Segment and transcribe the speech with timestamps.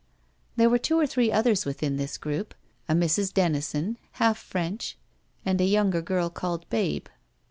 [0.55, 2.55] There were two or three others within this group.
[2.89, 3.31] A Mrs.
[3.31, 4.97] Denison, half French,
[5.45, 7.05] and a younger girl called Babe.